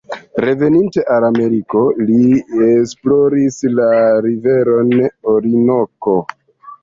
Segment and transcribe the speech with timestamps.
[0.43, 2.21] Reveninte al Ameriko li
[2.69, 3.89] esploris la
[4.29, 4.91] riveron
[5.35, 6.17] Orinoko.